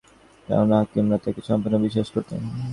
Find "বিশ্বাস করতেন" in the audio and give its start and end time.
1.85-2.41